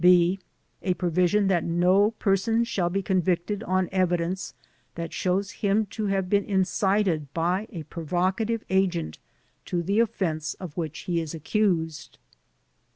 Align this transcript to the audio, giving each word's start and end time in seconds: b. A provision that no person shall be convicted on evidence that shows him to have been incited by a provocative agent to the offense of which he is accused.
b. 0.03 0.39
A 0.81 0.95
provision 0.95 1.45
that 1.47 1.63
no 1.63 2.09
person 2.09 2.63
shall 2.63 2.89
be 2.89 3.03
convicted 3.03 3.61
on 3.65 3.87
evidence 3.91 4.55
that 4.95 5.13
shows 5.13 5.51
him 5.51 5.85
to 5.91 6.07
have 6.07 6.27
been 6.27 6.43
incited 6.43 7.31
by 7.35 7.67
a 7.71 7.83
provocative 7.83 8.63
agent 8.71 9.19
to 9.65 9.83
the 9.83 9.99
offense 9.99 10.55
of 10.55 10.75
which 10.75 11.01
he 11.01 11.21
is 11.21 11.35
accused. 11.35 12.17